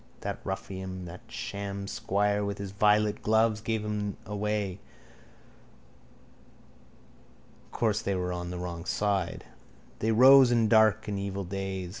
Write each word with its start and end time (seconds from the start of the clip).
That 0.21 0.39
ruffian, 0.43 1.05
that 1.05 1.21
sham 1.27 1.87
squire, 1.87 2.43
with 2.43 2.57
his 2.57 2.71
violet 2.71 3.21
gloves 3.21 3.61
gave 3.61 3.85
him 3.85 4.17
away. 4.25 4.79
Course 7.71 8.01
they 8.01 8.15
were 8.15 8.33
on 8.33 8.49
the 8.49 8.57
wrong 8.57 8.85
side. 8.85 9.45
They 9.99 10.11
rose 10.11 10.51
in 10.51 10.67
dark 10.67 11.07
and 11.07 11.19
evil 11.19 11.43
days. 11.43 11.89